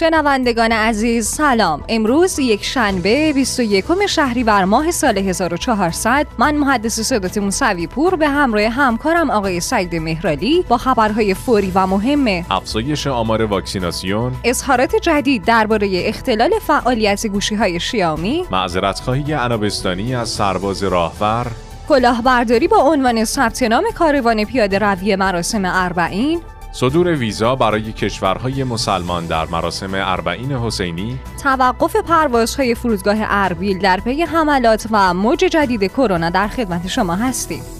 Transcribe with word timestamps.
شنوندگان 0.00 0.72
عزیز 0.72 1.26
سلام. 1.26 1.82
امروز 1.88 2.38
یک 2.38 2.64
شنبه 2.64 3.32
21 3.32 4.06
شهریور 4.06 4.64
ماه 4.64 4.90
سال 4.90 5.18
1400 5.18 6.26
من 6.38 6.54
محدث 6.54 7.00
صدات 7.00 7.38
موسوی 7.38 7.86
پور 7.86 8.16
به 8.16 8.28
همراه 8.28 8.68
همکارم 8.68 9.30
آقای 9.30 9.60
سعید 9.60 9.94
مهرالی 9.96 10.64
با 10.68 10.76
خبرهای 10.76 11.34
فوری 11.34 11.72
و 11.74 11.86
مهم. 11.86 12.44
افزایش 12.50 13.06
آمار 13.06 13.42
واکسیناسیون. 13.42 14.32
اظهارات 14.44 14.96
جدید 14.96 15.44
درباره 15.44 15.88
اختلال 15.92 16.50
فعالیت 16.66 17.26
گوشی 17.26 17.54
های 17.54 17.80
شیامی. 17.80 18.44
معذرت 18.50 19.00
خواهی 19.00 19.32
انابستانی 19.32 20.14
از 20.14 20.28
سرباز 20.28 20.82
راهور 20.82 21.46
کلاهبرداری 21.88 22.68
با 22.68 22.76
عنوان 22.76 23.24
ثبت 23.24 23.62
نام 23.62 23.84
کاروان 23.94 24.44
پیاده 24.44 24.78
روی 24.78 25.16
مراسم 25.16 25.62
اربعین. 25.64 26.40
صدور 26.72 27.08
ویزا 27.08 27.56
برای 27.56 27.92
کشورهای 27.92 28.64
مسلمان 28.64 29.26
در 29.26 29.46
مراسم 29.46 29.90
اربعین 29.94 30.52
حسینی 30.52 31.18
توقف 31.42 31.96
پروازهای 31.96 32.74
فرودگاه 32.74 33.16
اربیل 33.20 33.78
در 33.78 34.00
پی 34.00 34.22
حملات 34.22 34.86
و 34.90 35.14
موج 35.14 35.38
جدید 35.38 35.84
کرونا 35.84 36.30
در 36.30 36.48
خدمت 36.48 36.88
شما 36.88 37.14
هستیم. 37.14 37.79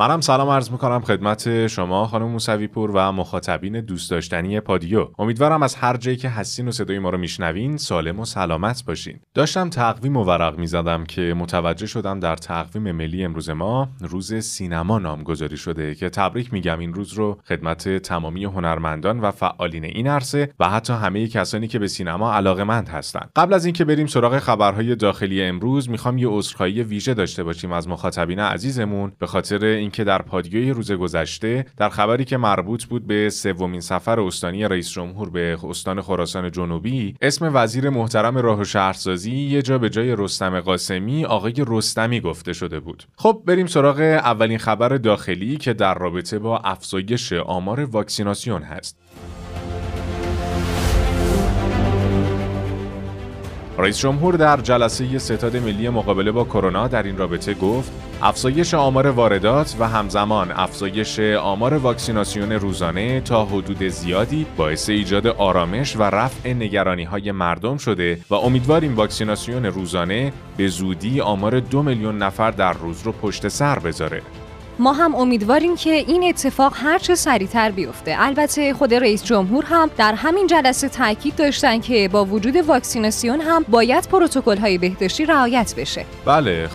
منم 0.00 0.20
سلام 0.20 0.48
عرض 0.48 0.70
می‌کنم 0.70 1.00
خدمت 1.00 1.66
شما 1.66 2.06
خانم 2.06 2.28
موسوی 2.28 2.66
پور 2.66 2.90
و 2.94 3.12
مخاطبین 3.12 3.80
دوست 3.80 4.10
داشتنی 4.10 4.60
پادیو. 4.60 5.08
امیدوارم 5.18 5.62
از 5.62 5.74
هر 5.74 5.96
جایی 5.96 6.16
که 6.16 6.28
هستین 6.28 6.68
و 6.68 6.72
صدای 6.72 6.98
ما 6.98 7.10
رو 7.10 7.18
میشنوین 7.18 7.76
سالم 7.76 8.20
و 8.20 8.24
سلامت 8.24 8.84
باشین. 8.86 9.20
داشتم 9.34 9.70
تقویم 9.70 10.16
و 10.16 10.24
ورق 10.24 10.58
می‌زدم 10.58 11.04
که 11.04 11.34
متوجه 11.38 11.86
شدم 11.86 12.20
در 12.20 12.36
تقویم 12.36 12.92
ملی 12.92 13.24
امروز 13.24 13.50
ما 13.50 13.88
روز 14.00 14.34
سینما 14.34 14.98
نامگذاری 14.98 15.56
شده 15.56 15.94
که 15.94 16.08
تبریک 16.08 16.52
میگم 16.52 16.78
این 16.78 16.94
روز 16.94 17.12
رو 17.12 17.38
خدمت 17.48 17.88
تمامی 17.88 18.44
هنرمندان 18.44 19.20
و 19.20 19.30
فعالین 19.30 19.84
این 19.84 20.06
عرصه 20.06 20.52
و 20.60 20.68
حتی 20.68 20.92
همه 20.92 21.28
کسانی 21.28 21.68
که 21.68 21.78
به 21.78 21.88
سینما 21.88 22.34
علاقمند 22.34 22.88
هستند 22.88 23.30
قبل 23.36 23.54
از 23.54 23.64
اینکه 23.64 23.84
بریم 23.84 24.06
سراغ 24.06 24.38
خبرهای 24.38 24.96
داخلی 24.96 25.42
امروز 25.42 25.90
می‌خوام 25.90 26.18
یه 26.18 26.28
عذرخواهی 26.28 26.82
ویژه 26.82 27.14
داشته 27.14 27.44
باشیم 27.44 27.72
از 27.72 27.88
مخاطبین 27.88 28.38
عزیزمون. 28.38 29.12
به 29.18 29.26
خاطر 29.26 29.89
اینکه 29.90 30.04
در 30.04 30.22
پادیوی 30.22 30.70
روز 30.70 30.92
گذشته 30.92 31.66
در 31.76 31.88
خبری 31.88 32.24
که 32.24 32.36
مربوط 32.36 32.84
بود 32.84 33.06
به 33.06 33.30
سومین 33.30 33.80
سفر 33.80 34.20
استانی 34.20 34.64
رئیس 34.64 34.90
جمهور 34.90 35.30
به 35.30 35.58
استان 35.64 36.00
خراسان 36.00 36.50
جنوبی 36.50 37.14
اسم 37.20 37.50
وزیر 37.54 37.90
محترم 37.90 38.38
راه 38.38 38.60
و 38.60 38.64
شهرسازی 38.64 39.36
یه 39.36 39.62
جا 39.62 39.78
به 39.78 39.90
جای 39.90 40.16
رستم 40.18 40.60
قاسمی 40.60 41.24
آقای 41.24 41.54
رستمی 41.66 42.20
گفته 42.20 42.52
شده 42.52 42.80
بود. 42.80 43.04
خب 43.16 43.42
بریم 43.46 43.66
سراغ 43.66 44.00
اولین 44.00 44.58
خبر 44.58 44.88
داخلی 44.88 45.56
که 45.56 45.72
در 45.72 45.94
رابطه 45.94 46.38
با 46.38 46.58
افزایش 46.58 47.32
آمار 47.32 47.80
واکسیناسیون 47.80 48.62
هست. 48.62 48.98
رئیس 53.80 53.98
جمهور 53.98 54.34
در 54.34 54.56
جلسه 54.56 55.18
ستاد 55.18 55.56
ملی 55.56 55.88
مقابله 55.88 56.32
با 56.32 56.44
کرونا 56.44 56.88
در 56.88 57.02
این 57.02 57.16
رابطه 57.16 57.54
گفت 57.54 57.92
افزایش 58.22 58.74
آمار 58.74 59.06
واردات 59.06 59.76
و 59.80 59.88
همزمان 59.88 60.52
افزایش 60.52 61.20
آمار 61.20 61.74
واکسیناسیون 61.74 62.52
روزانه 62.52 63.20
تا 63.20 63.44
حدود 63.44 63.82
زیادی 63.82 64.46
باعث 64.56 64.88
ایجاد 64.88 65.26
آرامش 65.26 65.96
و 65.96 66.02
رفع 66.02 66.52
نگرانی 66.52 67.04
های 67.04 67.32
مردم 67.32 67.76
شده 67.76 68.18
و 68.30 68.34
امیدواریم 68.34 68.96
واکسیناسیون 68.96 69.66
روزانه 69.66 70.32
به 70.56 70.68
زودی 70.68 71.20
آمار 71.20 71.60
دو 71.60 71.82
میلیون 71.82 72.18
نفر 72.18 72.50
در 72.50 72.72
روز 72.72 73.02
رو 73.02 73.12
پشت 73.12 73.48
سر 73.48 73.78
بذاره. 73.78 74.22
ما 74.80 74.92
هم 74.92 75.14
امیدواریم 75.14 75.76
که 75.76 75.90
این 75.90 76.24
اتفاق 76.24 76.72
هرچه 76.76 77.14
سریعتر 77.14 77.70
بیفته. 77.70 78.14
البته 78.18 78.74
خود 78.74 78.94
رئیس 78.94 79.24
جمهور 79.24 79.64
هم 79.64 79.90
در 79.96 80.14
همین 80.14 80.46
جلسه 80.46 80.88
تاکید 80.88 81.36
داشتن 81.36 81.80
که 81.80 82.08
با 82.12 82.24
وجود 82.24 82.56
واکسیناسیون 82.56 83.40
هم 83.40 83.64
باید 83.68 84.08
پروتکل 84.08 84.56
های 84.56 84.78
بهداشتی 84.78 85.24
رعایت 85.24 85.74
بشه. 85.76 86.04
بله. 86.24 86.68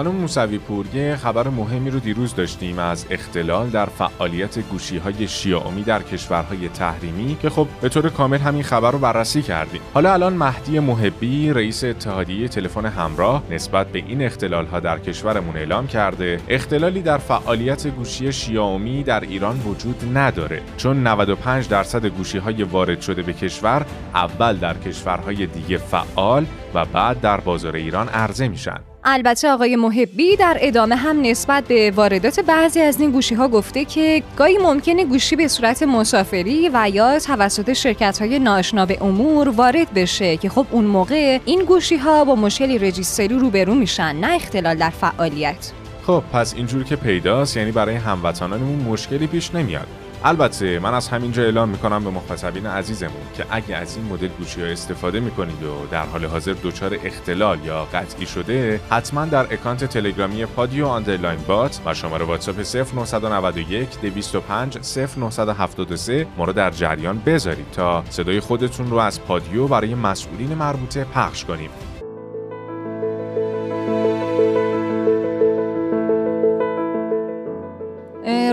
خانم 0.00 0.14
موسوی 0.14 0.58
پور 0.58 0.86
یه 0.94 1.16
خبر 1.16 1.48
مهمی 1.48 1.90
رو 1.90 1.98
دیروز 1.98 2.34
داشتیم 2.34 2.78
از 2.78 3.06
اختلال 3.10 3.68
در 3.68 3.86
فعالیت 3.86 4.58
گوشی 4.58 4.98
های 4.98 5.28
شیائومی 5.28 5.82
در 5.82 6.02
کشورهای 6.02 6.68
تحریمی 6.68 7.36
که 7.42 7.50
خب 7.50 7.66
به 7.80 7.88
طور 7.88 8.08
کامل 8.08 8.38
همین 8.38 8.62
خبر 8.62 8.90
رو 8.90 8.98
بررسی 8.98 9.42
کردیم. 9.42 9.80
حالا 9.94 10.12
الان 10.12 10.32
مهدی 10.32 10.78
محبی 10.78 11.52
رئیس 11.52 11.84
اتحادیه 11.84 12.48
تلفن 12.48 12.86
همراه 12.86 13.42
نسبت 13.50 13.86
به 13.86 13.98
این 13.98 14.22
اختلال 14.22 14.66
ها 14.66 14.80
در 14.80 14.98
کشورمون 14.98 15.56
اعلام 15.56 15.86
کرده 15.86 16.40
اختلالی 16.48 17.02
در 17.02 17.18
فعالیت 17.18 17.86
گوشی 17.86 18.32
شیائومی 18.32 19.02
در 19.02 19.20
ایران 19.20 19.60
وجود 19.60 20.18
نداره. 20.18 20.62
چون 20.76 21.06
95 21.06 21.68
درصد 21.68 22.06
گوشی 22.06 22.38
های 22.38 22.62
وارد 22.62 23.00
شده 23.00 23.22
به 23.22 23.32
کشور 23.32 23.86
اول 24.14 24.56
در 24.56 24.74
کشورهای 24.74 25.46
دیگه 25.46 25.76
فعال 25.76 26.46
و 26.74 26.84
بعد 26.84 27.20
در 27.20 27.40
بازار 27.40 27.76
ایران 27.76 28.08
عرضه 28.08 28.48
میشن. 28.48 28.89
البته 29.04 29.50
آقای 29.50 29.76
محبی 29.76 30.36
در 30.36 30.56
ادامه 30.60 30.96
هم 30.96 31.22
نسبت 31.22 31.64
به 31.64 31.90
واردات 31.90 32.40
بعضی 32.40 32.80
از 32.80 33.00
این 33.00 33.10
گوشی 33.10 33.34
ها 33.34 33.48
گفته 33.48 33.84
که 33.84 34.22
گاهی 34.36 34.58
ممکنه 34.58 35.04
گوشی 35.04 35.36
به 35.36 35.48
صورت 35.48 35.82
مسافری 35.82 36.70
و 36.74 36.90
یا 36.94 37.18
توسط 37.18 37.72
شرکت 37.72 38.18
های 38.18 38.38
ناشنا 38.38 38.86
به 38.86 39.02
امور 39.02 39.48
وارد 39.48 39.94
بشه 39.94 40.36
که 40.36 40.48
خب 40.48 40.66
اون 40.70 40.84
موقع 40.84 41.38
این 41.44 41.64
گوشی 41.64 41.96
ها 41.96 42.24
با 42.24 42.34
مشکلی 42.34 42.78
رجیستری 42.78 43.38
روبرو 43.38 43.74
میشن 43.74 44.16
نه 44.16 44.34
اختلال 44.34 44.74
در 44.74 44.90
فعالیت. 44.90 45.72
خب 46.06 46.22
پس 46.32 46.54
اینجور 46.54 46.84
که 46.84 46.96
پیداست 46.96 47.56
یعنی 47.56 47.72
برای 47.72 47.94
هموطنانمون 47.94 48.78
مشکلی 48.78 49.26
پیش 49.26 49.54
نمیاد. 49.54 49.86
البته 50.24 50.78
من 50.78 50.94
از 50.94 51.08
همینجا 51.08 51.42
اعلام 51.42 51.68
می‌کنم 51.68 52.04
به 52.04 52.10
مخاطبین 52.10 52.66
عزیزمون 52.66 53.22
که 53.36 53.44
اگه 53.50 53.76
از 53.76 53.96
این 53.96 54.06
مدل 54.06 54.28
گوشی 54.28 54.60
ها 54.62 54.66
استفاده 54.66 55.20
می‌کنید 55.20 55.62
و 55.62 55.86
در 55.90 56.06
حال 56.06 56.24
حاضر 56.24 56.54
دچار 56.62 56.98
اختلال 57.04 57.64
یا 57.64 57.84
قطعی 57.84 58.26
شده 58.26 58.80
حتما 58.90 59.24
در 59.24 59.54
اکانت 59.54 59.84
تلگرامی 59.84 60.46
پادیو 60.46 60.86
underline 60.86 61.38
bot 61.46 61.80
و 61.86 61.94
شماره 61.94 62.24
واتساپ 62.24 62.60
0991 62.60 64.00
205 64.00 64.78
0973 65.16 66.26
ما 66.36 66.44
رو 66.44 66.52
در 66.52 66.70
جریان 66.70 67.18
بذارید 67.26 67.70
تا 67.72 68.04
صدای 68.10 68.40
خودتون 68.40 68.90
رو 68.90 68.96
از 68.96 69.22
پادیو 69.22 69.68
برای 69.68 69.94
مسئولین 69.94 70.54
مربوطه 70.54 71.04
پخش 71.04 71.44
کنیم. 71.44 71.70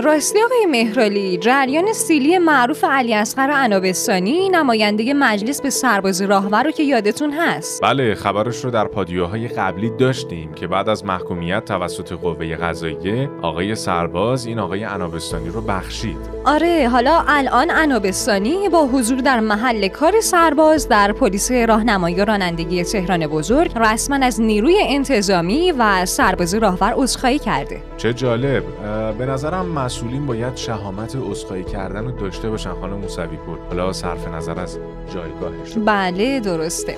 راستی 0.04 0.38
آقای 0.42 0.66
مهرالی 0.66 1.38
جریان 1.38 1.92
سیلی 1.92 2.38
معروف 2.38 2.84
علی 2.84 3.14
اصغر 3.14 3.50
انابستانی 3.50 4.48
نماینده 4.48 5.14
مجلس 5.14 5.60
به 5.60 5.70
سرباز 5.70 6.22
راهور 6.22 6.62
رو 6.62 6.70
که 6.70 6.82
یادتون 6.82 7.32
هست. 7.32 7.82
بله 7.82 8.14
خبرش 8.14 8.64
رو 8.64 8.70
در 8.70 8.84
پادیوهای 8.84 9.48
قبلی 9.48 9.90
داشتیم 9.90 10.52
که 10.52 10.66
بعد 10.66 10.88
از 10.88 11.04
محکومیت 11.04 11.64
توسط 11.64 12.12
قوه 12.12 12.56
قضاییه 12.56 13.30
آقای 13.42 13.74
سرباز 13.74 14.46
این 14.46 14.58
آقای 14.58 14.84
انابستانی 14.84 15.48
رو 15.48 15.60
بخشید. 15.60 16.16
آره 16.44 16.88
حالا 16.88 17.24
الان 17.28 17.70
انابستانی 17.70 18.68
با 18.68 18.86
حضور 18.86 19.18
در 19.18 19.40
محل 19.40 19.88
کار 19.88 20.20
سرباز 20.20 20.88
در 20.88 21.12
پلیس 21.12 21.50
راهنمایی 21.50 22.24
رانندگی 22.24 22.84
تهران 22.84 23.26
بزرگ 23.26 23.72
رسما 23.76 24.16
از 24.22 24.40
نیروی 24.40 24.76
انتظامی 24.82 25.72
و 25.72 26.06
سرباز 26.06 26.54
راهور 26.54 26.92
عذرخواهی 26.96 27.38
کرده. 27.38 27.82
چه 27.96 28.14
جالب. 28.14 28.64
به 29.18 29.26
نظرم 29.26 29.66
مسئولین 29.88 30.26
باید 30.26 30.56
شهامت 30.56 31.16
عذرخواهی 31.16 31.64
کردن 31.64 32.04
رو 32.04 32.10
داشته 32.10 32.50
باشن 32.50 32.74
خانم 32.74 32.98
موسوی 32.98 33.36
پور 33.36 33.58
حالا 33.68 33.92
صرف 33.92 34.28
نظر 34.28 34.60
از 34.60 34.78
جایگاهش 35.14 35.72
بله 35.86 36.40
درسته. 36.40 36.96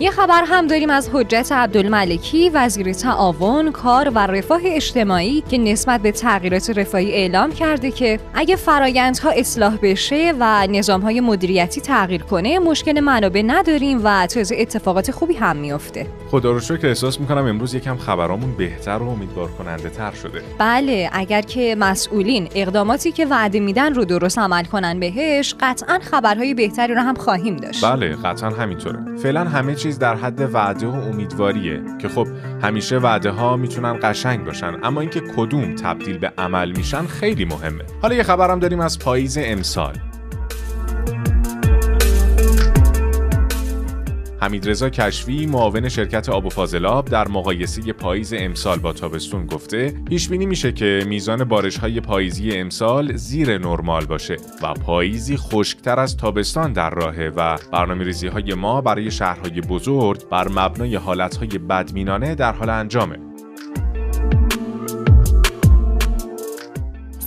یه 0.00 0.10
خبر 0.10 0.44
هم 0.46 0.66
داریم 0.66 0.90
از 0.90 1.10
حجت 1.12 1.52
عبدالملکی 1.52 2.50
وزیر 2.50 2.92
تعاون 2.92 3.72
کار 3.72 4.08
و 4.14 4.18
رفاه 4.18 4.60
اجتماعی 4.64 5.44
که 5.50 5.58
نسبت 5.58 6.00
به 6.00 6.12
تغییرات 6.12 6.78
رفاهی 6.78 7.12
اعلام 7.12 7.52
کرده 7.52 7.90
که 7.90 8.20
اگه 8.34 8.56
فرایندها 8.56 9.30
اصلاح 9.30 9.78
بشه 9.82 10.32
و 10.40 10.66
نظامهای 10.66 11.20
مدیریتی 11.20 11.80
تغییر 11.80 12.22
کنه 12.22 12.58
مشکل 12.58 13.00
منابع 13.00 13.42
نداریم 13.46 14.00
و 14.04 14.26
تازه 14.26 14.56
اتفاقات 14.58 15.10
خوبی 15.10 15.34
هم 15.34 15.56
میفته 15.56 16.06
خدا 16.30 16.52
رو 16.52 16.60
شکر 16.60 16.86
احساس 16.86 17.20
می‌کنم 17.20 17.46
امروز 17.46 17.74
یکم 17.74 17.96
خبرامون 17.96 18.52
بهتر 18.56 18.98
و 18.98 19.08
امیدوار 19.08 19.48
کننده 19.48 19.90
تر 19.90 20.12
شده. 20.12 20.42
بله 20.58 21.10
اگر 21.12 21.42
که 21.42 21.76
مسئولین 21.78 22.48
اقداماتی 22.54 23.12
که 23.12 23.26
وعده 23.26 23.60
میدن 23.60 23.94
رو 23.94 24.04
درست 24.04 24.38
عمل 24.38 24.64
کنن 24.64 25.00
بهش 25.00 25.54
قطعا 25.60 25.98
خبرهای 25.98 26.54
بهتری 26.54 26.94
رو 26.94 27.00
هم 27.00 27.14
خواهیم 27.14 27.56
داشت. 27.56 27.84
بله 27.84 28.16
قطعا 28.24 28.50
همینطوره. 28.50 28.98
فعلا 29.22 29.44
همه 29.44 29.74
چیز 29.86 29.98
در 29.98 30.14
حد 30.14 30.54
وعده 30.54 30.86
و 30.86 30.94
امیدواریه 30.94 31.82
که 31.98 32.08
خب 32.08 32.26
همیشه 32.62 32.98
وعده 32.98 33.30
ها 33.30 33.56
می‌تونن 33.56 33.98
قشنگ 34.02 34.44
باشن 34.44 34.76
اما 34.82 35.00
اینکه 35.00 35.20
کدوم 35.20 35.74
تبدیل 35.74 36.18
به 36.18 36.32
عمل 36.38 36.76
میشن 36.76 37.06
خیلی 37.06 37.44
مهمه. 37.44 37.84
حالا 38.02 38.14
یه 38.14 38.22
خبرم 38.22 38.58
داریم 38.58 38.80
از 38.80 38.98
پاییز 38.98 39.38
امسال. 39.40 39.94
حمیدرضا 44.40 44.90
کشفی 44.90 45.46
معاون 45.46 45.88
شرکت 45.88 46.28
آب 46.28 46.46
و 46.46 46.48
فاضلاب 46.48 47.04
در 47.04 47.28
مقایسه 47.28 47.92
پاییز 47.92 48.34
امسال 48.36 48.78
با 48.78 48.92
تابستون 48.92 49.46
گفته 49.46 49.94
پیش 50.08 50.28
بینی 50.28 50.46
میشه 50.46 50.72
که 50.72 51.04
میزان 51.06 51.44
بارش 51.44 51.76
های 51.76 52.00
پاییزی 52.00 52.52
امسال 52.52 53.16
زیر 53.16 53.58
نرمال 53.58 54.04
باشه 54.04 54.36
و 54.62 54.74
پاییزی 54.74 55.36
خشکتر 55.36 56.00
از 56.00 56.16
تابستان 56.16 56.72
در 56.72 56.90
راهه 56.90 57.32
و 57.36 57.58
برنامه‌ریزی 57.72 58.26
های 58.26 58.54
ما 58.54 58.80
برای 58.80 59.10
شهرهای 59.10 59.60
بزرگ 59.60 60.28
بر 60.28 60.48
مبنای 60.48 60.96
حالتهای 60.96 61.58
بدمینانه 61.58 62.34
در 62.34 62.52
حال 62.52 62.70
انجامه. 62.70 63.35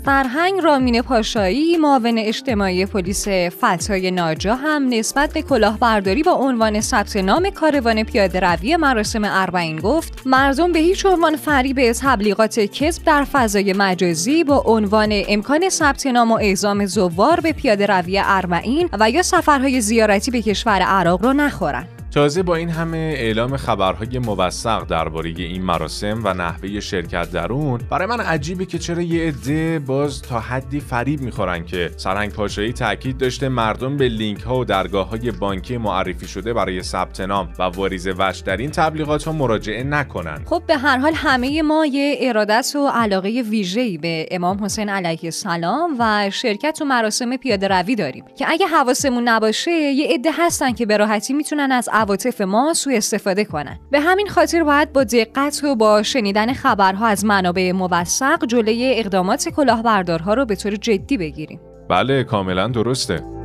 فرهنگ 0.10 0.60
رامین 0.62 1.02
پاشایی 1.02 1.78
معاون 1.78 2.18
اجتماعی 2.18 2.86
پلیس 2.86 3.28
فتای 3.28 4.12
ناجا 4.12 4.56
هم 4.56 4.88
نسبت 4.90 5.34
به 5.34 5.42
کلاهبرداری 5.42 6.24
با 6.24 6.32
عنوان 6.32 6.82
ثبت 6.82 7.18
نام 7.18 7.50
کاروان 7.50 8.04
پیاده 8.04 8.40
روی 8.40 8.78
مراسم 8.78 9.22
اربعین 9.24 9.80
گفت 9.80 10.22
مردم 10.26 10.72
به 10.72 10.80
هیچ 10.80 11.06
عنوان 11.06 11.36
فریب 11.36 11.92
تبلیغات 11.92 12.60
کسب 12.60 13.04
در 13.04 13.24
فضای 13.24 13.74
مجازی 13.74 14.44
با 14.44 14.64
عنوان 14.66 15.10
امکان 15.12 15.70
ثبت 15.70 16.08
نام 16.08 16.32
و 16.32 16.36
اعزام 16.36 16.86
زوار 16.86 17.40
به 17.40 17.52
پیاده 17.52 17.86
روی 17.86 18.22
اربعین 18.26 18.90
و 19.00 19.10
یا 19.10 19.24
سفرهای 19.24 19.82
زیارتی 19.82 20.32
به 20.32 20.42
کشور 20.42 20.82
عراق 20.82 21.26
را 21.26 21.34
نخورند. 21.34 21.99
تازه 22.12 22.44
با 22.44 22.56
این 22.56 22.70
همه 22.70 22.98
اعلام 22.98 23.58
خبرهای 23.58 24.20
موثق 24.20 24.88
درباره 24.88 25.30
این 25.30 25.64
مراسم 25.64 26.22
و 26.24 26.34
نحوه 26.34 26.80
شرکت 26.80 27.32
در 27.32 27.54
اون 27.54 27.82
برای 27.90 28.08
من 28.08 28.20
عجیبه 28.20 28.66
که 28.66 28.80
چرا 28.80 29.02
یه 29.02 29.28
عده 29.28 29.80
باز 29.80 30.22
تا 30.22 30.40
حدی 30.40 30.80
فریب 30.80 31.22
می‌خورن 31.22 31.66
که 31.66 31.92
سرنگ 31.98 32.32
پاشایی 32.32 32.74
تاکید 32.74 33.18
داشته 33.18 33.50
مردم 33.50 33.98
به 33.98 34.10
لینک 34.10 34.42
ها 34.42 34.60
و 34.60 34.66
درگاه 34.66 35.10
های 35.10 35.32
بانکی 35.32 35.78
معرفی 35.78 36.28
شده 36.28 36.54
برای 36.54 36.84
ثبت 36.84 37.22
نام 37.22 37.50
و 37.60 37.64
واریز 37.64 38.08
وش 38.18 38.40
در 38.40 38.58
این 38.58 38.72
تبلیغات 38.72 39.24
ها 39.24 39.32
مراجعه 39.32 39.84
نکنن. 39.84 40.42
خب 40.46 40.64
به 40.68 40.78
هر 40.78 40.98
حال 40.98 41.14
همه 41.16 41.62
ما 41.62 41.86
یه 41.86 42.18
ارادت 42.22 42.72
و 42.76 42.88
علاقه 42.88 43.30
ویژه‌ای 43.50 43.98
به 43.98 44.26
امام 44.32 44.64
حسین 44.64 44.90
علیه 44.90 45.20
السلام 45.24 45.96
و 46.00 46.30
شرکت 46.30 46.78
و 46.82 46.86
مراسم 46.86 47.38
پیاده 47.38 47.68
روی 47.68 47.96
داریم. 47.96 48.26
که 48.38 48.46
اگه 48.50 48.68
حواسمون 48.68 49.28
نباشه 49.28 49.72
یه 49.72 50.14
عده 50.14 50.30
هستن 50.38 50.72
که 50.72 50.86
به 50.86 50.98
راحتی 50.98 51.34
می‌تونن 51.34 51.72
از 51.72 51.90
عواطف 52.00 52.42
ما 52.42 52.74
سوء 52.74 52.98
استفاده 52.98 53.46
کنن. 53.46 53.80
به 53.92 54.00
همین 54.00 54.28
خاطر 54.28 54.64
باید 54.64 54.94
با 54.94 55.04
دقت 55.04 55.62
و 55.64 55.76
با 55.76 56.04
شنیدن 56.04 56.54
خبرها 56.54 57.08
از 57.08 57.26
منابع 57.26 57.72
موثق 57.72 58.46
جلوی 58.46 58.94
اقدامات 58.96 59.50
کلاهبردارها 59.50 60.34
رو 60.34 60.46
به 60.46 60.56
طور 60.56 60.76
جدی 60.76 61.18
بگیریم. 61.18 61.60
بله 61.90 62.24
کاملا 62.24 62.68
درسته. 62.68 63.39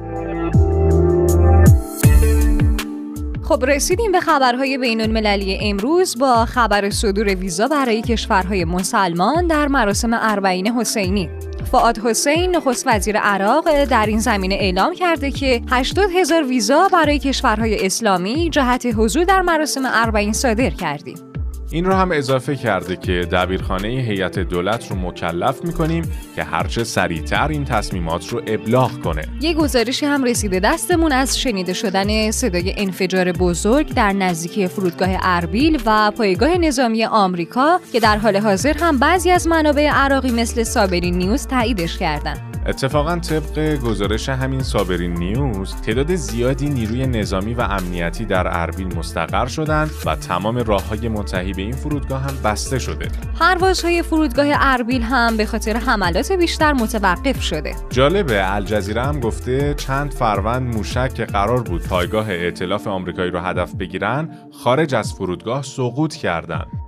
خب 3.44 3.64
رسیدیم 3.64 4.12
به 4.12 4.20
خبرهای 4.20 4.78
بین 4.78 5.00
المللی 5.00 5.58
امروز 5.60 6.18
با 6.18 6.46
خبر 6.46 6.90
صدور 6.90 7.34
ویزا 7.34 7.68
برای 7.68 8.02
کشورهای 8.02 8.64
مسلمان 8.64 9.46
در 9.46 9.68
مراسم 9.68 10.10
اربعین 10.12 10.72
حسینی 10.72 11.30
فعاد 11.72 11.98
حسین 11.98 12.56
نخست 12.56 12.86
وزیر 12.86 13.18
عراق 13.18 13.84
در 13.84 14.06
این 14.06 14.18
زمینه 14.18 14.54
اعلام 14.54 14.94
کرده 14.94 15.30
که 15.30 15.62
80 15.70 16.10
هزار 16.16 16.44
ویزا 16.44 16.88
برای 16.92 17.18
کشورهای 17.18 17.86
اسلامی 17.86 18.50
جهت 18.50 18.86
حضور 18.96 19.24
در 19.24 19.42
مراسم 19.42 19.82
اربعین 19.84 20.32
صادر 20.32 20.70
کردیم. 20.70 21.33
این 21.70 21.84
رو 21.84 21.92
هم 21.92 22.12
اضافه 22.12 22.56
کرده 22.56 22.96
که 22.96 23.12
دبیرخانه 23.32 23.88
هیئت 23.88 24.38
دولت 24.38 24.90
رو 24.90 24.96
مکلف 24.96 25.64
می‌کنیم 25.64 26.12
که 26.36 26.44
هرچه 26.44 26.84
سریعتر 26.84 27.48
این 27.48 27.64
تصمیمات 27.64 28.28
رو 28.28 28.42
ابلاغ 28.46 29.00
کنه. 29.00 29.22
یه 29.40 29.54
گزارشی 29.54 30.06
هم 30.06 30.24
رسیده 30.24 30.60
دستمون 30.60 31.12
از 31.12 31.40
شنیده 31.40 31.72
شدن 31.72 32.30
صدای 32.30 32.74
انفجار 32.76 33.32
بزرگ 33.32 33.94
در 33.94 34.12
نزدیکی 34.12 34.68
فرودگاه 34.68 35.08
اربیل 35.22 35.82
و 35.86 36.10
پایگاه 36.10 36.58
نظامی 36.58 37.04
آمریکا 37.04 37.80
که 37.92 38.00
در 38.00 38.18
حال 38.18 38.36
حاضر 38.36 38.78
هم 38.78 38.98
بعضی 38.98 39.30
از 39.30 39.46
منابع 39.46 39.90
عراقی 39.90 40.30
مثل 40.30 40.62
سابری 40.62 41.10
نیوز 41.10 41.46
تاییدش 41.46 41.98
کردن. 41.98 42.53
اتفاقا 42.66 43.16
طبق 43.16 43.76
گزارش 43.76 44.28
همین 44.28 44.62
صابرین 44.62 45.14
نیوز 45.14 45.74
تعداد 45.74 46.14
زیادی 46.14 46.68
نیروی 46.68 47.06
نظامی 47.06 47.54
و 47.54 47.60
امنیتی 47.60 48.24
در 48.24 48.46
اربیل 48.48 48.96
مستقر 48.96 49.46
شدند 49.46 49.90
و 50.06 50.16
تمام 50.16 50.58
راه 50.58 50.88
های 50.88 51.08
منتهی 51.08 51.52
به 51.52 51.62
این 51.62 51.72
فرودگاه 51.72 52.22
هم 52.22 52.34
بسته 52.44 52.78
شده. 52.78 53.08
پروازهای 53.40 54.02
فرودگاه 54.02 54.46
اربیل 54.50 55.02
هم 55.02 55.36
به 55.36 55.46
خاطر 55.46 55.76
حملات 55.76 56.32
بیشتر 56.32 56.72
متوقف 56.72 57.42
شده. 57.42 57.74
جالبه 57.90 58.54
الجزیره 58.54 59.02
هم 59.02 59.20
گفته 59.20 59.74
چند 59.74 60.12
فروند 60.12 60.74
موشک 60.74 61.14
که 61.14 61.24
قرار 61.24 61.62
بود 61.62 61.82
پایگاه 61.82 62.30
ائتلاف 62.30 62.86
آمریکایی 62.86 63.30
رو 63.30 63.40
هدف 63.40 63.74
بگیرن 63.74 64.28
خارج 64.52 64.94
از 64.94 65.14
فرودگاه 65.14 65.62
سقوط 65.62 66.14
کردند 66.14 66.83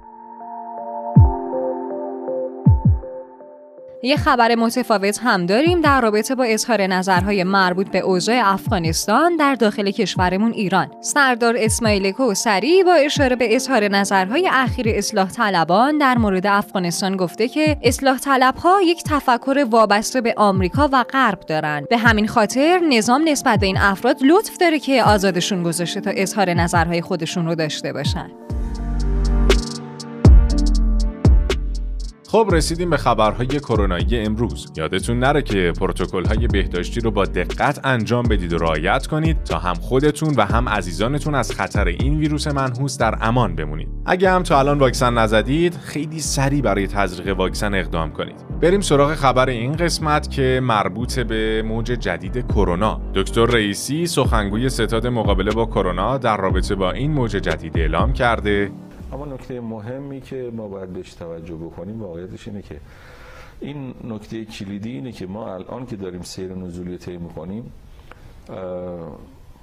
یه 4.06 4.16
خبر 4.16 4.54
متفاوت 4.54 5.20
هم 5.22 5.46
داریم 5.46 5.80
در 5.80 6.00
رابطه 6.00 6.34
با 6.34 6.44
اظهار 6.44 6.86
نظرهای 6.86 7.44
مربوط 7.44 7.90
به 7.90 7.98
اوضاع 7.98 8.40
افغانستان 8.44 9.36
در 9.36 9.54
داخل 9.54 9.90
کشورمون 9.90 10.52
ایران. 10.52 10.90
سردار 11.00 11.54
اسماعیل 11.58 12.12
کوسری 12.12 12.82
با 12.82 12.94
اشاره 12.94 13.36
به 13.36 13.56
اظهار 13.56 13.88
نظرهای 13.88 14.48
اخیر 14.52 14.88
اصلاح 14.88 15.30
طلبان 15.30 15.98
در 15.98 16.18
مورد 16.18 16.46
افغانستان 16.46 17.16
گفته 17.16 17.48
که 17.48 17.76
اصلاح 17.82 18.18
طلبها 18.18 18.82
یک 18.82 19.02
تفکر 19.04 19.66
وابسته 19.70 20.20
به 20.20 20.34
آمریکا 20.36 20.88
و 20.92 21.04
غرب 21.12 21.40
دارند. 21.40 21.88
به 21.88 21.98
همین 21.98 22.28
خاطر 22.28 22.80
نظام 22.90 23.28
نسبت 23.28 23.60
به 23.60 23.66
این 23.66 23.78
افراد 23.78 24.16
لطف 24.22 24.56
داره 24.56 24.78
که 24.78 25.02
آزادشون 25.02 25.62
گذاشته 25.62 26.00
تا 26.00 26.10
اظهار 26.10 26.54
نظرهای 26.54 27.02
خودشون 27.02 27.46
رو 27.46 27.54
داشته 27.54 27.92
باشن. 27.92 28.45
خب 32.36 32.48
رسیدیم 32.52 32.90
به 32.90 32.96
خبرهای 32.96 33.46
کرونایی 33.46 34.18
امروز. 34.18 34.72
یادتون 34.76 35.18
نره 35.18 35.42
که 35.42 35.72
های 36.28 36.46
بهداشتی 36.46 37.00
رو 37.00 37.10
با 37.10 37.24
دقت 37.24 37.80
انجام 37.84 38.22
بدید 38.22 38.52
و 38.52 38.58
رعایت 38.58 39.06
کنید 39.06 39.44
تا 39.44 39.58
هم 39.58 39.74
خودتون 39.74 40.34
و 40.36 40.44
هم 40.44 40.68
عزیزانتون 40.68 41.34
از 41.34 41.52
خطر 41.52 41.86
این 41.86 42.18
ویروس 42.18 42.46
منحوس 42.46 42.98
در 42.98 43.18
امان 43.20 43.56
بمونید. 43.56 43.88
اگه 44.06 44.30
هم 44.30 44.42
تا 44.42 44.58
الان 44.58 44.78
واکسن 44.78 45.18
نزدید 45.18 45.74
خیلی 45.74 46.20
سریع 46.20 46.62
برای 46.62 46.86
تزریق 46.86 47.38
واکسن 47.38 47.74
اقدام 47.74 48.12
کنید. 48.12 48.36
بریم 48.60 48.80
سراغ 48.80 49.14
خبر 49.14 49.48
این 49.48 49.72
قسمت 49.72 50.30
که 50.30 50.60
مربوط 50.62 51.18
به 51.18 51.62
موج 51.62 51.86
جدید 51.86 52.46
کرونا. 52.46 53.00
دکتر 53.14 53.46
رئیسی 53.46 54.06
سخنگوی 54.06 54.68
ستاد 54.68 55.06
مقابله 55.06 55.50
با 55.50 55.66
کرونا 55.66 56.18
در 56.18 56.36
رابطه 56.36 56.74
با 56.74 56.90
این 56.90 57.12
موج 57.12 57.30
جدید 57.30 57.78
اعلام 57.78 58.12
کرده. 58.12 58.70
اما 59.12 59.24
نکته 59.24 59.60
مهمی 59.60 60.20
که 60.20 60.50
ما 60.54 60.68
باید 60.68 60.92
بهش 60.92 61.14
توجه 61.14 61.54
بکنیم 61.54 62.02
واقعیتش 62.02 62.48
اینه 62.48 62.62
که 62.62 62.80
این 63.60 63.94
نکته 64.04 64.44
کلیدی 64.44 64.90
اینه 64.90 65.12
که 65.12 65.26
ما 65.26 65.54
الان 65.54 65.86
که 65.86 65.96
داریم 65.96 66.22
سیر 66.22 66.54
نزولی 66.54 66.98
طی 66.98 67.16
می‌کنیم 67.16 67.72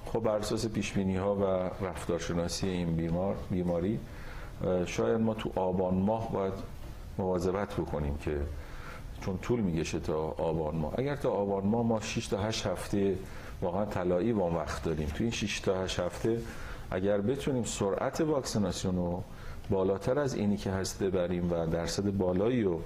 خب 0.05 0.19
بر 0.19 0.35
اساس 0.35 0.67
پیش 0.67 0.97
ها 0.97 1.35
و 1.35 1.45
رفتارشناسی 1.85 2.67
این 2.67 2.95
بیمار 2.95 3.35
بیماری 3.51 3.99
شاید 4.85 5.21
ما 5.21 5.33
تو 5.33 5.51
آبان 5.55 5.95
ماه 5.95 6.31
باید 6.31 6.53
مواظبت 7.17 7.73
بکنیم 7.73 8.17
که 8.17 8.37
چون 9.21 9.37
طول 9.37 9.59
میگشه 9.59 9.99
تا 9.99 10.17
آبان 10.17 10.75
ماه. 10.75 10.93
اگر 10.97 11.15
تا 11.15 11.31
آبان 11.31 11.65
ماه 11.65 11.85
ما 11.85 12.01
6 12.01 12.27
تا 12.27 12.37
8 12.37 12.67
هفته 12.67 13.17
واقعا 13.61 13.85
طلایی 13.85 14.33
با 14.33 14.51
وقت 14.51 14.83
داریم. 14.83 15.07
تو 15.07 15.23
این 15.23 15.31
6 15.31 15.59
تا 15.59 15.83
8 15.83 15.99
هفته 15.99 16.41
اگر 16.93 17.21
بتونیم 17.21 17.63
سرعت 17.63 18.21
واکسیناسیون 18.21 18.95
رو 18.95 19.23
بالاتر 19.69 20.19
از 20.19 20.35
اینی 20.35 20.57
که 20.57 20.71
هست 20.71 21.03
ببریم 21.03 21.51
و 21.51 21.65
درصد 21.65 22.03
بالایی 22.03 22.63
رو 22.63 22.79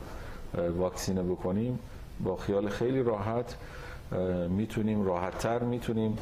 واکسینه 0.78 1.24
بکنیم 1.24 1.80
با 2.24 2.36
خیال 2.36 2.70
خیلی 2.70 3.04
راحت 3.04 3.56
می‌تونیم 4.50 5.06
راحتتر 5.06 5.60
می‌تونیم 5.60 6.18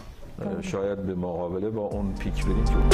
شاید 0.61 0.99
به 0.99 1.15
مقابله 1.15 1.69
با 1.69 1.81
اون 1.81 2.13
پیک 2.13 2.45
بریم 2.45 2.89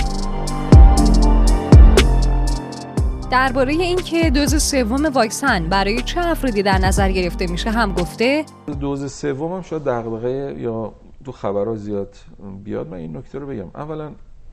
درباره 3.32 3.74
اینکه 3.74 4.30
دوز 4.30 4.64
سوم 4.64 5.06
واکسن 5.06 5.70
برای 5.70 6.02
چه 6.02 6.20
افرادی 6.20 6.64
در 6.64 6.78
نظر 6.78 7.12
گرفته 7.12 7.48
میشه 7.52 7.70
هم 7.70 7.94
گفته؟ 7.94 8.46
دوز 8.80 9.14
سوم 9.14 9.54
هم 9.54 9.62
شاید 9.62 9.84
دغدغه 9.84 10.56
یا 10.58 10.94
تو 11.26 11.32
خبرها 11.32 11.76
زیاد 11.76 12.16
بیاد 12.64 12.88
من 12.88 12.98
این 12.98 13.18
نکته 13.18 13.40
رو 13.40 13.48
بگم. 13.48 13.68
اولا 13.76 14.12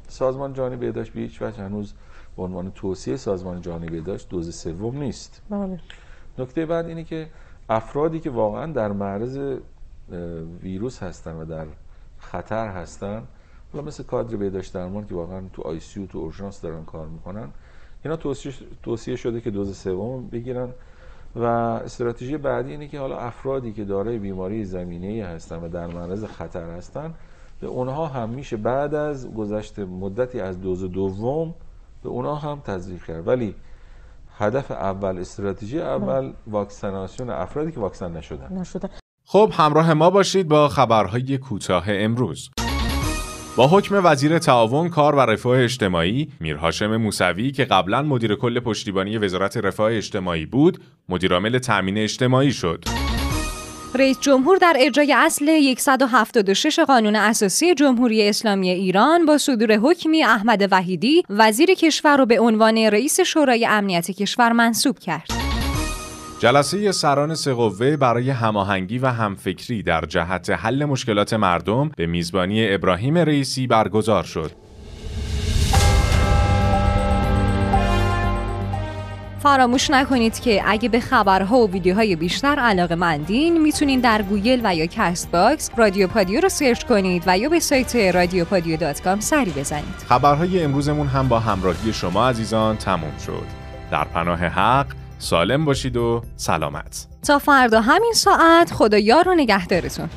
سازمان 0.09 0.53
جهانی 0.53 0.77
بهداشت 0.77 1.13
به 1.13 1.21
هیچ 1.21 1.43
وجه 1.43 1.63
هنوز 1.63 1.95
به 2.37 2.43
عنوان 2.43 2.71
توصیه 2.71 3.17
سازمان 3.17 3.61
جهانی 3.61 3.87
بهداشت 3.87 4.29
دوز 4.29 4.55
سوم 4.55 4.99
نیست. 4.99 5.43
بله. 5.51 5.81
نکته 6.39 6.67
بعد 6.67 6.87
اینه 6.87 7.05
که 7.05 7.29
افرادی 7.69 8.21
که 8.21 8.31
واقعا 8.31 8.73
در 8.73 8.93
معرض 8.93 9.59
ویروس 10.63 11.03
هستن 11.03 11.37
و 11.37 11.45
در 11.45 11.67
خطر 12.19 12.69
هستن 12.69 13.23
حالا 13.73 13.85
مثل 13.85 14.03
کادر 14.03 14.37
بهداشت 14.37 14.75
درمان 14.75 15.07
که 15.07 15.15
واقعا 15.15 15.43
تو 15.53 15.63
آی 15.63 15.81
سی 15.81 16.03
و 16.03 16.07
تو 16.07 16.19
اورژانس 16.19 16.61
دارن 16.61 16.85
کار 16.85 17.07
می‌کنن 17.07 17.49
اینا 18.05 18.17
توصیه, 18.17 18.53
توصیه 18.83 19.17
شده 19.17 19.41
که 19.41 19.51
دوز 19.51 19.79
سوم 19.79 20.29
بگیرن 20.29 20.69
و 21.37 21.45
استراتژی 21.45 22.37
بعدی 22.37 22.71
اینه 22.71 22.89
که 22.89 22.99
حالا 22.99 23.19
افرادی 23.19 23.73
که 23.73 23.85
دارای 23.85 24.19
بیماری 24.19 24.65
زمینه 24.65 25.27
هستن 25.27 25.57
و 25.57 25.69
در 25.69 25.87
معرض 25.87 26.25
خطر 26.25 26.71
هستن 26.71 27.15
به 27.61 27.67
اونها 27.67 28.07
هم 28.07 28.29
میشه 28.29 28.57
بعد 28.57 28.95
از 28.95 29.35
گذشت 29.35 29.79
مدتی 29.79 30.41
از 30.41 30.61
دوز 30.61 30.85
دوم 30.85 31.55
به 32.03 32.09
اونها 32.09 32.35
هم 32.35 32.61
تزریق 32.61 33.05
کرد. 33.05 33.29
ولی 33.29 33.55
هدف 34.39 34.71
اول 34.71 35.19
استراتژی 35.19 35.81
اول 35.81 36.33
واکسیناسیون 36.47 37.31
افرادی 37.31 37.73
که 37.73 37.81
واکسن 37.81 38.17
نشدن. 38.17 38.59
نشده 38.59 38.89
خب 39.25 39.53
همراه 39.53 39.95
ما 39.95 40.11
باشید 40.11 40.49
با 40.49 40.69
خبرهای 40.69 41.39
کوتاه 41.39 41.85
امروز. 41.89 42.51
با 43.57 43.69
حکم 43.69 44.01
وزیر 44.05 44.39
تعاون 44.39 44.89
کار 44.89 45.15
و 45.15 45.21
رفاه 45.21 45.59
اجتماعی 45.59 46.29
میرهاشم 46.41 46.97
موسوی 46.97 47.51
که 47.51 47.65
قبلا 47.65 48.03
مدیر 48.03 48.35
کل 48.35 48.61
پشتیبانی 48.61 49.19
وزارت 49.19 49.57
رفاه 49.57 49.93
اجتماعی 49.93 50.47
بود 50.47 50.81
مدیرعامل 51.09 51.59
تامین 51.59 51.99
اجتماعی 51.99 52.53
شد. 52.53 52.85
رئیس 53.95 54.21
جمهور 54.21 54.57
در 54.57 54.77
اجرای 54.79 55.13
اصل 55.13 55.75
176 55.79 56.79
قانون 56.79 57.17
اساسی 57.17 57.75
جمهوری 57.75 58.29
اسلامی 58.29 58.71
ایران 58.71 59.27
با 59.27 59.39
صدور 59.39 59.73
حکمی 59.73 60.25
احمد 60.25 60.69
وحیدی 60.71 61.23
وزیر 61.31 61.75
کشور 61.75 62.17
را 62.17 62.25
به 62.25 62.41
عنوان 62.41 62.79
رئیس 62.79 63.21
شورای 63.21 63.67
امنیت 63.67 64.11
کشور 64.11 64.53
منصوب 64.53 64.99
کرد. 64.99 65.29
جلسه 66.39 66.93
سران 66.93 67.35
سه 67.35 67.55
برای 67.97 68.31
هماهنگی 68.31 68.99
و 68.99 69.07
همفکری 69.07 69.83
در 69.83 70.05
جهت 70.05 70.51
حل 70.51 70.85
مشکلات 70.85 71.35
مردم 71.35 71.91
به 71.97 72.07
میزبانی 72.07 72.75
ابراهیم 72.75 73.19
رئیسی 73.19 73.67
برگزار 73.67 74.25
شد. 74.25 74.68
فراموش 79.49 79.91
نکنید 79.91 80.41
که 80.41 80.63
اگه 80.67 80.89
به 80.89 81.01
خبرها 81.01 81.59
و 81.59 81.71
ویدیوهای 81.71 82.17
بیشتر 82.17 82.59
علاقه 82.59 82.95
مندین 82.95 83.63
می‌تونین 83.63 84.01
در 84.01 84.23
گوگل 84.23 84.61
و 84.65 84.75
یا 84.75 84.87
کست 84.87 85.31
باکس 85.31 85.71
رادیو 85.77 86.07
پادیو 86.07 86.41
رو 86.41 86.49
سرچ 86.49 86.85
کنید 86.85 87.23
و 87.27 87.39
یا 87.39 87.49
به 87.49 87.61
سایت 87.61 87.97
رادیو 87.97 88.45
پادیو 88.45 88.77
dot 88.77 89.03
com 89.03 89.21
سری 89.21 89.51
بزنید. 89.51 89.95
خبرهای 90.09 90.65
امروزمون 90.65 91.07
هم 91.07 91.29
با 91.29 91.41
همراهی 91.41 91.93
شما 91.93 92.29
عزیزان 92.29 92.77
تموم 92.77 93.19
شد. 93.27 93.47
در 93.91 94.05
پناه 94.05 94.39
حق 94.39 94.87
سالم 95.19 95.65
باشید 95.65 95.97
و 95.97 96.23
سلامت. 96.37 97.07
تا 97.27 97.39
فردا 97.39 97.81
همین 97.81 98.13
ساعت 98.15 98.73
خدا 98.73 98.99
یار 98.99 99.29
و 99.29 99.35
نگهدارتون. 99.35 100.09